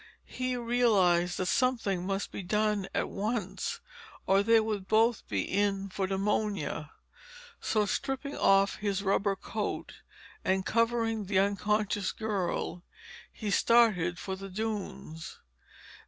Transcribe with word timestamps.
He 0.25 0.55
realized 0.57 1.37
that 1.37 1.45
something 1.45 2.03
must 2.07 2.31
be 2.31 2.41
done 2.41 2.87
at 2.91 3.07
once, 3.07 3.79
or 4.25 4.41
they 4.41 4.59
would 4.59 4.87
both 4.87 5.27
be 5.27 5.41
in 5.43 5.89
for 5.89 6.07
pneumonia. 6.07 6.89
So 7.59 7.85
stripping 7.85 8.35
off 8.35 8.77
his 8.77 9.03
rubber 9.03 9.35
coat 9.35 9.97
and 10.43 10.65
covering 10.65 11.25
the 11.25 11.37
unconscious 11.37 12.11
girl, 12.13 12.81
he 13.31 13.51
started 13.51 14.17
for 14.17 14.35
the 14.35 14.49
dunes. 14.49 15.37